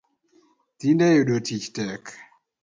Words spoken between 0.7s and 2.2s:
Tinde yudo tich tek